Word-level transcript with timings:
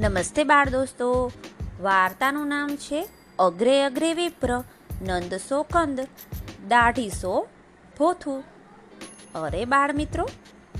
નમસ્તે 0.00 0.44
બાળ 0.44 0.68
દોસ્તો. 0.68 1.32
વાર્તાનું 1.80 2.48
નામ 2.48 2.76
છે 2.76 3.08
અગ્રે 3.38 3.84
અગ્રે 3.84 4.14
વિપ્ર, 4.14 4.64
નંદ 5.02 5.34
સો 5.34 5.62
કંદ, 5.62 6.00
દાઢી 6.68 7.10
સો 7.10 7.48
ભોથું. 7.98 8.44
અરે 9.34 9.64
બાળ 9.64 9.92
મિત્રો, 9.92 10.28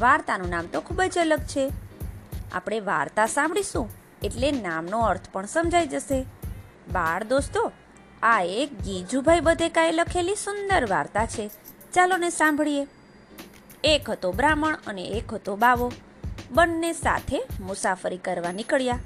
વાર્તાનું 0.01 0.49
નામ 0.49 0.67
તો 0.67 0.81
ખૂબ 0.81 1.03
જ 1.03 1.19
અલગ 1.19 1.39
છે. 1.39 1.73
આપણે 2.53 2.81
વાર્તા 2.81 3.27
સાંભળીશું 3.27 3.91
એટલે 4.23 4.51
નામનો 4.51 5.01
અર્થ 5.01 5.31
પણ 5.33 5.47
સમજાઈ 5.47 5.87
જશે. 5.87 6.23
બાળ 6.93 7.25
દોસ્તો, 7.25 7.73
આ 8.23 8.43
એક 8.43 8.81
ગીજુભાઈ 8.81 9.41
બધેકાએ 9.41 9.93
લખેલી 9.93 10.35
સુંદર 10.35 10.91
વાર્તા 10.91 11.27
છે. 11.27 11.51
ચાલો 11.93 12.17
ને 12.17 12.31
સાંભળીએ. 12.31 12.87
એક 13.85 14.11
હતો 14.11 14.33
બ્રાહ્મણ 14.33 14.79
અને 14.87 15.03
એક 15.03 15.35
હતો 15.35 15.57
બાવો. 15.57 15.93
બંને 16.51 16.93
સાથે 16.93 17.43
મુસાફરી 17.61 18.17
કરવા 18.17 18.53
નીકળ્યા. 18.53 18.99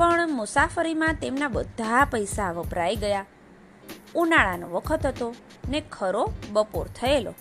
પણ 0.00 0.30
મુસાફરીમાં 0.30 1.14
તેમના 1.14 1.48
બધા 1.48 2.04
પૈસા 2.04 2.52
વપરાઈ 2.52 2.96
ગયા. 2.96 3.26
ઉનાળાનો 4.14 4.70
વખત 4.70 5.06
હતો 5.06 5.34
ને 5.68 5.82
ખરો 5.92 6.32
બપોર 6.50 6.86
થયેલો. 6.86 7.34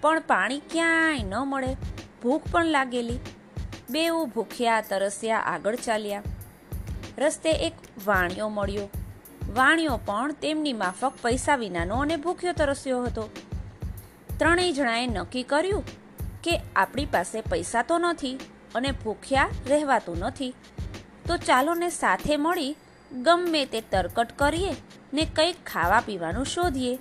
પણ 0.00 0.20
પાણી 0.20 0.58
ક્યાંય 0.58 1.22
ન 1.22 1.34
મળે, 1.34 1.76
ભૂખ 2.22 2.42
પણ 2.52 2.64
લાગેલી. 2.64 3.18
બેઉ 3.90 4.26
ભૂખ્યા 4.26 4.80
તરસ્યા 4.80 5.38
આગળ 5.38 5.76
ચાલ્યા. 5.76 6.22
રસ્તે 7.18 7.50
એક 7.50 7.72
વાણિયો 8.06 8.48
મળ્યો. 8.48 8.88
વાણિયો 9.54 10.00
પણ 10.06 10.32
તેમની 10.32 10.72
માફક 10.72 11.12
પૈસા 11.22 11.56
વિનાનો 11.56 11.96
અને 11.96 12.16
ભૂખ્યો 12.16 12.52
તરસ્યો 12.52 13.02
હતો. 13.02 13.30
ત્રણેય 14.38 14.72
જણાએ 14.72 15.06
નક્કી 15.06 15.42
કર્યું 15.42 15.84
કે 16.42 16.60
આપણી 16.76 17.06
પાસે 17.06 17.40
પૈસા 17.40 17.82
તો 17.82 17.98
નથી 17.98 18.40
અને 18.74 18.90
ભૂખ્યા 18.90 19.48
રહેવાતું 19.68 20.18
નથી. 20.18 20.54
તો 21.26 21.36
ચાલો 21.36 21.74
ને 21.74 21.88
સાથે 21.90 22.36
મળી 22.36 22.76
ગમે 23.22 23.64
તે 23.64 23.80
તરકટ 23.80 24.28
કરીએ 24.36 24.74
ને 25.14 25.26
કંઈક 25.36 25.56
ખાવા 25.66 26.00
પીવાનું 26.00 26.46
શોધીએ. 26.46 26.96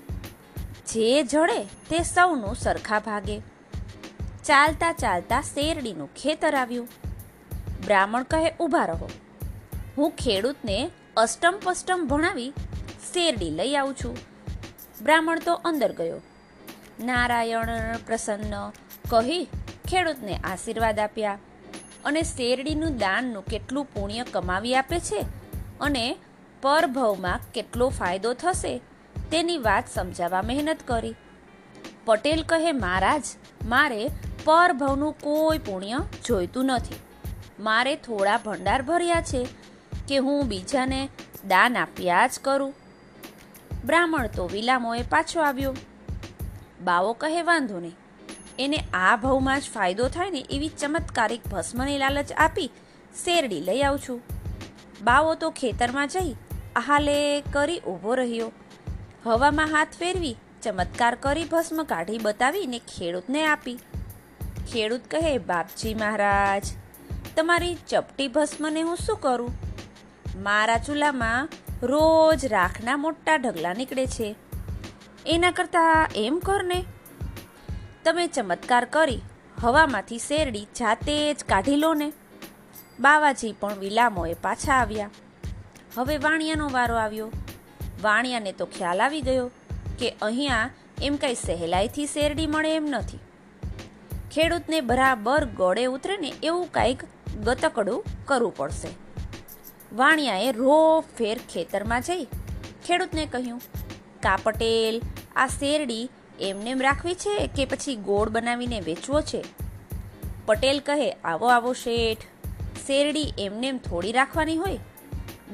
જે 0.88 1.24
જડે 1.24 1.64
તે 1.64 2.04
સૌનું 2.04 2.56
સરખા 2.56 3.00
ભાગે. 3.00 3.40
ચાલતા 4.46 4.92
ચાલતા 4.92 5.42
શેરડીનું 5.42 6.14
ખેતર 6.14 6.56
આવ્યું. 6.56 6.88
બ્રાહ્મણ 7.86 8.24
કહે 8.24 8.52
ઊભા 8.60 8.86
રહો. 8.86 9.10
હું 9.98 10.12
ખેડૂતને 10.12 10.92
અષ્ટમ 11.18 11.60
પષ્ટમ 11.64 12.08
ભણાવી 12.08 12.54
શેરડી 13.14 13.50
લઈ 13.50 13.76
આવું 13.76 13.94
છું. 13.94 14.18
બ્રાહ્મણ 15.02 15.40
તો 15.40 15.54
અંદર 15.54 15.92
ગયો. 15.92 16.22
નારાયણ 17.00 17.98
પ્રસન્ન 18.06 18.72
કહી 19.10 19.44
ખેડૂતને 19.90 20.40
આશીર્વાદ 20.44 21.00
આપ્યા. 21.00 21.38
અને 22.06 22.22
શેરડીનું 22.22 22.98
દાનનું 22.98 23.46
કેટલું 23.46 23.86
પુણ્ય 23.86 24.24
કમાવી 24.24 24.76
આપે 24.76 25.00
છે? 25.00 25.26
અને 25.82 26.18
પરભવમાં 26.62 27.40
કેટલો 27.54 27.90
ફાયદો 27.90 28.34
થશે? 28.34 28.82
તેની 29.32 29.58
વાત 29.58 29.84
સમજાવવા 29.94 30.42
મહેનત 30.42 30.78
કરી. 30.86 31.16
પટેલ 32.06 32.44
કહે, 32.44 32.72
મહારાજ, 32.72 33.24
મારે 33.66 34.10
પરભવનું 34.44 35.20
કોઈ 35.20 35.58
પુણ્ય 35.58 36.00
જોઈતું 36.26 36.66
નથી. 36.66 36.96
મારે 37.60 37.96
થોડા 37.96 38.38
ભંડાર 38.38 38.82
ભર્યા 38.82 39.22
છે 39.22 39.48
કે 40.08 40.18
હું 40.18 40.48
બીજાને 40.48 41.10
દાન 41.48 41.78
આપ્યા 41.78 42.28
જ 42.28 42.40
કરું. 42.42 42.74
બ્રાહ્મણ 43.86 44.28
તો 44.28 44.48
વિલામોએ 44.48 45.02
પાછો 45.02 45.42
આવ્યો. 45.42 45.76
બાવો 46.84 47.14
કહે, 47.14 47.42
વાંધો 47.42 47.80
નહીં. 47.80 47.96
એને 48.60 48.78
આ 48.94 49.16
ભાવમાં 49.16 49.60
જ 49.60 49.64
ફાયદો 49.64 50.08
થાય 50.08 50.32
ને 50.32 50.46
એવી 50.50 50.68
ચમત્કારિક 50.68 51.48
ભસ્મની 51.48 51.98
લાલચ 51.98 52.32
આપી 52.38 52.70
શેરડી 53.26 53.62
લઈ 53.62 53.82
આવું 53.82 54.00
છું. 54.00 54.22
બાવો 55.04 55.36
તો 55.36 55.50
ખેતરમાં 55.50 56.08
જઈ 56.08 56.36
આહાલે 56.76 57.42
કરી 57.42 57.80
ઊભો 57.80 58.16
રહ્યો. 58.16 58.52
હવામાં 59.26 59.68
હાથ 59.68 59.88
ફેરવી 59.88 60.36
ચમત્કાર 60.62 61.16
કરી 61.16 61.44
ભસ્મ 61.44 61.84
કાઢી 61.84 62.18
બતાવીને 62.18 62.80
ખેડૂતને 62.80 63.46
આપી. 63.46 63.80
ખેડૂત 64.72 65.02
કહે, 65.12 65.38
બાપજી 65.38 65.94
મહારાજ, 65.94 66.64
તમારી 67.36 67.78
ચપટી 67.88 68.28
ભસ્મને 68.28 68.82
હું 68.82 68.98
શું 68.98 69.18
કરું? 69.18 69.54
મારા 70.44 70.78
ચૂલામાં 70.78 71.50
રોજ 71.84 72.46
રાખના 72.46 72.98
મોટા 72.98 73.36
ઢગલા 73.36 73.74
નીકળે 73.74 74.06
છે. 74.06 74.36
એના 75.28 75.52
કરતાં 75.52 76.08
એમ 76.16 76.40
કર 76.40 76.64
ને. 76.64 76.84
તમે 78.06 78.24
ચમત્કાર 78.28 78.86
કરી, 78.86 79.22
હવામાંથી 79.62 80.18
શેરડી 80.18 80.68
જાતે 80.80 81.14
જ 81.34 81.46
કાઢી 81.50 81.76
લો 81.76 81.94
ને. 81.94 82.08
બાવાજી 83.00 83.54
પણ 83.60 83.80
વિલામોએ 83.80 84.34
પાછા 84.34 84.74
આવ્યા. 84.74 85.14
હવે 85.96 86.18
વાણિયાનો 86.18 86.68
વારો 86.70 86.96
આવ્યો. 86.96 87.30
વાણિયાને 88.02 88.52
તો 88.52 88.66
ખ્યાલ 88.66 89.02
આવી 89.06 89.22
ગયો 89.22 89.48
કે 90.00 90.10
અહીંયા 90.22 90.68
એમ 91.02 91.18
કંઈ 91.18 91.40
સહેલાઈથી 91.40 92.06
શેરડી 92.06 92.46
મળે 92.48 92.76
એમ 92.76 92.90
નથી. 92.90 93.22
ખેડૂતને 94.34 94.82
બરાબર 94.82 95.46
ગળે 95.62 95.86
ઉતરે 95.86 96.18
ને 96.18 96.32
એવું 96.44 96.68
કંઈક 96.72 97.06
ગતકડું 97.44 98.04
કરવું 98.26 98.54
પડશે. 98.56 98.92
વાણિયાએ 99.94 100.52
રો 100.52 100.78
ફેર 101.18 101.38
ખેતરમાં 101.54 102.02
જઈ 102.02 102.28
ખેડૂતને 102.88 103.26
કહ્યું 103.26 103.62
કા 104.22 104.38
પટેલ 104.44 105.02
આ 105.36 105.48
શેરડી 105.48 106.06
એમનેમ 106.40 106.82
રાખવી 106.82 107.14
છે 107.14 107.48
કે 107.48 107.66
પછી 107.66 107.96
ગોળ 107.96 108.30
બનાવીને 108.30 108.80
વેચવો 108.80 109.22
છે. 109.22 109.44
પટેલ 110.46 110.80
કહે, 110.80 111.12
આવો 111.12 111.48
આવો 111.48 111.74
શેઠ. 111.74 112.20
શેરડી 112.88 113.34
એમનેમ 113.40 113.78
થોડી 113.78 114.12
રાખવાની 114.12 114.58
હોય. 114.58 114.80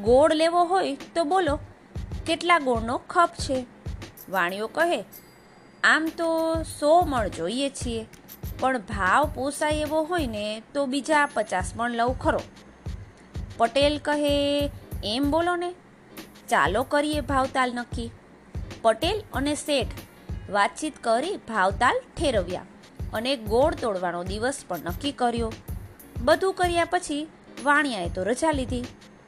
ગોળ 0.02 0.34
લેવો 0.34 0.64
હોય 0.64 0.98
તો 1.16 1.24
બોલો, 1.24 1.60
કેટલા 2.26 2.60
ગોળનો 2.60 3.02
ખપ 3.10 3.30
છે? 3.40 3.66
વાણીઓ 4.30 4.68
કહે, 4.68 5.06
આમ 5.84 6.10
તો 6.18 6.64
સો 6.64 7.02
મણ 7.02 7.28
જોઈએ 7.28 7.70
છીએ, 7.70 8.06
પણ 8.60 8.80
ભાવ 8.80 9.30
પોસાય 9.36 9.74
એવો 9.74 10.04
હોય 10.04 10.28
ને 10.28 10.62
તો 10.74 10.86
બીજા 10.86 11.26
પચાસ 11.26 11.74
મણ 11.76 11.92
લઉં 11.92 12.20
ખરો. 12.20 12.40
પટેલ 13.58 13.98
કહે, 13.98 14.72
એમ 15.04 15.32
બોલો 15.32 15.56
ને, 15.56 15.72
ચાલો 16.50 16.84
કરીએ 16.84 17.22
ભાવતાલ 17.22 17.74
નક્કી. 17.74 18.12
પટેલ 18.82 19.24
અને 19.34 19.56
શેઠ 19.56 19.88
વાતચીત 20.52 20.96
કરી 21.04 21.36
ભાવતાલ 21.50 21.98
ઠેરવ્યા 22.18 22.66
અને 23.14 23.32
ગોળ 23.52 23.78
તોડવાનો 23.82 24.22
દિવસ 24.24 24.60
પણ 24.68 24.90
નક્કી 24.90 25.14
કર્યો. 25.14 25.52
બધું 26.22 26.54
કર્યા 26.54 26.90
પછી 26.92 27.22
વાણિયાએ 27.64 28.10
તો 28.10 28.24
રજા 28.24 28.52
લીધી, 28.52 28.86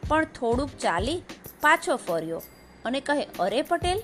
પણ 0.09 0.25
થોડુંક 0.39 0.71
ચાલી 0.79 1.19
પાછો 1.61 1.95
ફર્યો 1.97 2.41
અને 2.85 2.99
કહે, 3.01 3.23
અરે 3.39 3.61
પટેલ, 3.61 3.99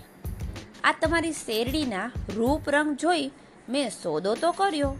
આ 0.83 0.93
તમારી 1.01 1.35
શેરડીના 1.39 2.07
રૂપ 2.35 2.69
રંગ 2.69 2.91
જોઈ 2.95 3.25
મેં 3.69 3.89
સોદો 3.95 4.35
તો 4.35 4.51
કર્યો, 4.51 4.91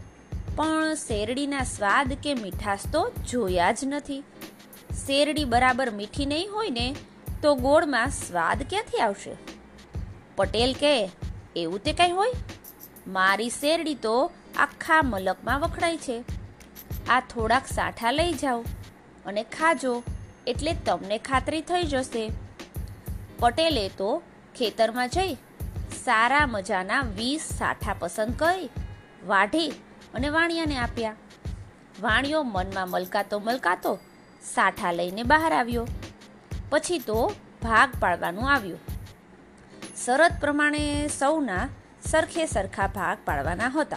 પણ 0.56 0.94
શેરડીના 1.04 1.64
સ્વાદ 1.68 2.12
કે 2.24 2.34
મીઠાશ 2.34 2.86
તો 2.92 3.02
જોયા 3.30 3.72
જ 3.72 3.90
નથી. 3.90 4.20
શેરડી 5.06 5.46
બરાબર 5.54 5.88
મીઠી 5.90 6.26
નહીં 6.26 6.52
હોય 6.52 6.70
ને, 6.70 6.86
તો 7.42 7.54
ગોળમાં 7.64 8.14
સ્વાદ 8.18 8.68
ક્યાંથી 8.70 9.02
આવશે? 9.06 9.34
પટેલ 10.36 10.72
કહે 10.80 10.94
એવું 11.56 11.78
તે 11.78 11.92
કંઈ 11.92 12.10
હોય? 12.10 12.32
મારી 13.06 13.50
શેરડી 13.50 13.94
તો 13.94 14.14
આખા 14.58 15.02
મલકમાં 15.02 15.60
વખણાય 15.60 15.96
છે. 15.96 16.24
આ 17.10 17.20
થોડાક 17.20 17.66
સાઠા 17.66 18.10
લઈ 18.10 18.32
જાઓ 18.32 18.64
અને 19.26 19.42
ખાજો 19.42 20.02
એટલે 20.46 20.72
તમને 20.72 21.18
ખાતરી 21.18 21.60
થઈ 21.60 21.84
જશે. 21.84 22.24
પટેલે 23.38 23.88
તો 23.88 24.22
ખેતરમાં 24.58 25.08
જઈ 25.08 25.34
સારા 26.04 26.46
મજાના 26.46 27.02
વીસ 27.16 27.42
સાઠા 27.58 27.94
પસંદ 27.98 28.34
કરી, 28.38 28.68
વાઢી 29.26 29.68
અને 30.14 30.28
વાણિયાને 30.28 30.78
આપ્યા. 30.78 31.16
વાણિયો 32.00 32.42
મનમાં 32.42 32.90
મલકાતો 32.90 33.38
મલકાતો 33.38 33.98
સાઠા 34.54 34.92
લઈને 34.92 35.22
બહાર 35.22 35.52
આવ્યો. 35.52 35.86
પછી 36.70 36.98
તો 36.98 37.32
ભાગ 37.62 37.90
પાડવાનું 38.00 38.52
આવ્યું. 38.52 38.80
શરત 40.06 40.32
પ્રમાણે 40.40 41.08
સૌના 41.18 41.68
સરખે 42.02 42.46
સરખા 42.46 42.86
ભાગ 42.86 43.18
પાડવાના 43.24 43.68
હતા. 43.68 43.96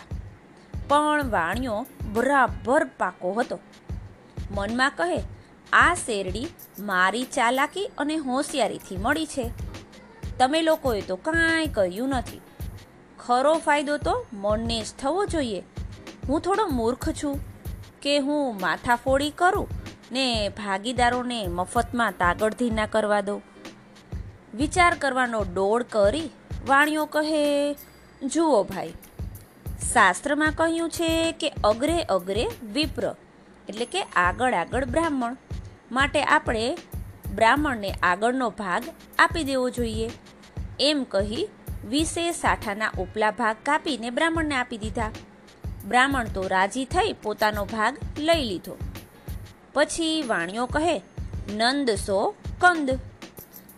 પણ 0.87 1.29
વાણિયો 1.29 1.85
બરાબર 2.13 2.83
પાકો 2.83 3.31
હતો. 3.31 3.59
મનમાં 4.51 4.91
કહે, 4.97 5.23
આ 5.73 5.93
શેરડી 5.93 6.47
મારી 6.79 7.23
ચાલાકી 7.23 7.91
અને 7.97 8.15
હોશિયારીથી 8.15 8.97
મળી 8.97 9.25
છે. 9.25 9.51
તમે 10.39 10.61
લોકોએ 10.61 11.01
તો 11.01 11.15
કાંઈ 11.15 11.67
કર્યું 11.67 12.09
નથી. 12.09 12.41
ખરો 13.19 13.53
ફાયદો 13.53 13.97
તો 13.97 14.25
મનને 14.33 14.81
જ 14.81 14.85
થવો 14.99 15.25
જોઈએ. 15.25 15.63
હું 16.29 16.41
થોડો 16.41 16.67
મૂર્ખ 16.67 17.09
છું 17.09 17.39
કે 18.01 18.17
હું 18.19 18.59
માથાફોડી 18.61 19.29
કરું 19.29 19.67
ને 20.11 20.49
ભાગીદારોને 20.49 21.47
મફતમાં 21.47 22.11
તાગડધી 22.11 22.69
ના 22.69 22.85
કરવા 22.85 23.21
દઉં? 23.21 23.52
વિચાર 24.53 24.93
કરવાનો 24.95 25.41
ડોળ 25.43 25.83
કરી 25.83 26.29
વાણિયો 26.67 27.05
કહે, 27.05 27.43
જુઓ 28.23 28.63
ભાઈ, 28.63 28.93
શાસ્ત્રમાં 29.93 30.51
કહ્યું 30.51 30.89
છે 30.89 31.31
કે 31.31 31.49
અગ્રે 31.63 31.97
અગ્રે 32.09 32.45
વિપ્ર, 32.73 33.05
એટલે 33.69 33.85
કે 33.85 34.03
આગળ 34.15 34.53
આગળ 34.53 34.85
બ્રાહ્મણ. 34.85 35.37
માટે 35.91 36.23
આપણે 36.23 36.77
બ્રાહ્મણને 37.35 37.91
આગળનો 38.03 38.49
ભાગ 38.49 38.83
આપી 39.19 39.43
દેવો 39.43 39.69
જોઈએ. 39.69 40.09
એમ 40.79 41.03
કહી 41.03 41.47
વીસે 41.85 42.31
સાઠાના 42.31 42.91
ઉપલા 42.99 43.31
ભાગ 43.31 43.55
કાપીને 43.63 44.09
બ્રાહ્મણને 44.09 44.55
આપી 44.55 44.77
દીધા. 44.77 45.11
બ્રાહ્મણ 45.87 46.33
તો 46.33 46.43
રાજી 46.47 46.85
થઈ 46.85 47.13
પોતાનો 47.23 47.65
ભાગ 47.65 47.97
લઈ 48.17 48.43
લીધો. 48.43 48.77
પછી 49.73 50.21
વાણિયો 50.21 50.65
કહે, 50.65 50.95
નંદ 51.53 51.89
સો 51.89 52.19
કંદ. 52.61 52.89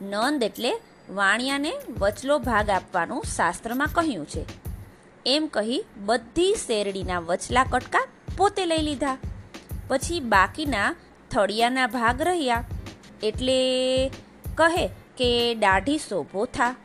નંદ 0.02 0.44
એટલે 0.44 0.72
વાણિયાને 1.10 1.74
વચલો 2.00 2.40
ભાગ 2.40 2.70
આપવાનું 2.70 3.24
શાસ્ત્રમાં 3.36 3.88
કહ્યું 3.88 4.26
છે. 4.26 4.46
એમ 5.26 5.48
કહી 5.48 5.86
બધી 5.98 6.54
શેરડીના 6.54 7.20
વચલા 7.20 7.64
કટકા 7.64 8.08
પોતે 8.38 8.66
લઈ 8.66 8.78
લીધા. 8.78 9.18
પછી 9.88 10.20
બાકીના 10.20 10.96
થળિયાના 11.32 11.88
ભાગ 11.88 12.22
રહ્યા. 12.22 12.64
એટલે 13.24 13.60
કહે 14.56 14.88
કે 15.18 15.56
દાઢી 15.56 15.98
શોભો 15.98 16.46
થા. 16.46 16.76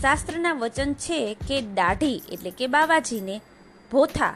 શાસ્ત્રના 0.00 0.52
વચન 0.52 0.92
છે 0.94 1.34
કે 1.48 1.60
દાઢી 1.60 2.22
એટલે 2.32 2.50
કે 2.50 2.66
બાવાજીને 2.66 3.40
ભોથા 3.92 4.34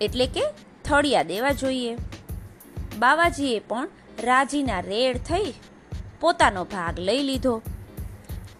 એટલે 0.00 0.26
કે 0.26 0.44
થળિયા 0.84 1.22
દેવા 1.22 1.52
જોઈએ. 1.52 1.96
બાવાજીએ 2.98 3.58
પણ 3.58 3.88
રાજીના 4.22 4.80
રેડ 4.80 5.16
થઈ 5.16 5.52
પોતાનો 6.20 6.64
ભાગ 6.64 6.98
લઈ 6.98 7.22
લીધો. 7.22 7.62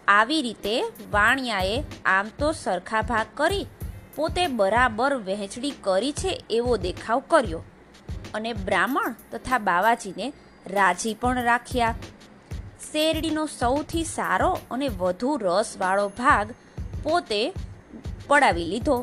આવી 0.07 0.41
રીતે 0.41 0.75
વાણિયાએ 1.11 1.83
આમ 2.05 2.27
તો 2.39 2.51
સરખા 2.51 3.01
ભાગ 3.01 3.27
કરી, 3.35 3.65
પોતે 4.15 4.47
બરાબર 4.47 5.15
વહેંચણી 5.15 5.73
કરી 5.81 6.11
છે 6.11 6.43
એવો 6.49 6.77
દેખાવ 6.77 7.23
કર્યો. 7.27 7.63
અને 8.33 8.53
બ્રાહ્મણ 8.53 9.15
તથા 9.31 9.57
બાવાજીને 9.57 10.33
રાજી 10.67 11.13
પણ 11.13 11.43
રાખ્યા. 11.43 11.95
શેરડીનો 12.91 13.45
સૌથી 13.59 14.03
સારો 14.03 14.51
અને 14.71 14.87
વધુ 14.87 15.37
રસવાળો 15.37 16.07
ભાગ 16.07 16.55
પોતે 17.03 17.53
પડાવી 18.27 18.63
લીધો 18.63 18.97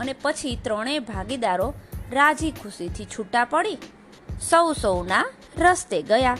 અને 0.00 0.12
પછી 0.22 0.58
ત્રણેય 0.64 0.98
ભાગીદારો 0.98 1.74
રાજી 2.12 2.50
ખુશીથી 2.50 3.04
છૂટા 3.04 3.44
પડી. 3.44 3.78
સૌ 4.50 4.72
સૌના 4.72 5.26
રસ્તે 5.58 6.02
ગયા. 6.02 6.36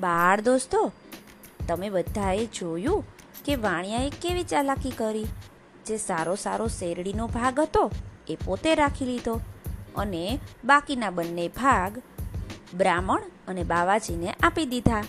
બાળ 0.00 0.40
દોસ્તો, 0.40 0.92
તમે 1.68 1.90
બધાએ 1.90 2.46
જોયું 2.46 3.04
કે 3.44 3.56
વાણિયાએ 3.56 4.10
કેવી 4.10 4.42
ચાલાકી 4.42 4.90
કરી? 4.90 5.26
જે 5.86 5.96
સારો 5.96 6.34
સારો 6.34 6.66
શેરડીનો 6.66 7.26
ભાગ 7.26 7.60
હતો, 7.60 7.90
એ 8.28 8.36
પોતે 8.44 8.74
રાખી 8.74 9.04
લીધો. 9.04 9.40
અને 9.96 10.38
બાકીના 10.64 11.10
બંને 11.10 11.48
ભાગ 11.48 12.02
બ્રાહ્મણ 12.74 13.22
અને 13.48 13.62
બાવાજીને 13.62 14.34
આપી 14.42 14.64
દીધા. 14.64 15.04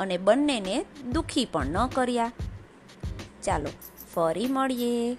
અને 0.00 0.18
બંનેને 0.18 0.84
દુખી 1.12 1.44
પણ 1.44 1.66
ન 1.66 1.86
કર્યા. 1.86 2.32
ચાલો, 3.42 3.68
ફરી 4.14 4.46
મળીએ. 4.46 5.16